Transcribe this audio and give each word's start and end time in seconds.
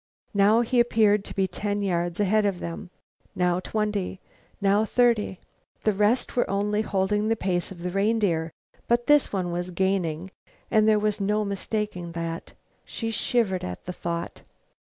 Now 0.33 0.61
he 0.61 0.79
appeared 0.79 1.23
to 1.25 1.35
be 1.35 1.47
ten 1.47 1.83
yards 1.83 2.19
ahead 2.19 2.43
of 2.43 2.59
them, 2.59 2.89
now 3.35 3.59
twenty, 3.59 4.19
now 4.59 4.83
thirty. 4.83 5.39
The 5.83 5.91
rest 5.91 6.35
were 6.35 6.49
only 6.49 6.81
holding 6.81 7.27
the 7.27 7.35
pace 7.35 7.71
of 7.71 7.83
the 7.83 7.91
reindeer, 7.91 8.51
but 8.87 9.05
this 9.05 9.31
one 9.31 9.51
was 9.51 9.69
gaining, 9.69 10.31
there 10.71 10.97
was 10.97 11.21
no 11.21 11.45
mistaking 11.45 12.13
that. 12.13 12.53
She 12.83 13.11
shivered 13.11 13.63
at 13.63 13.85
the 13.85 13.93
thought. 13.93 14.41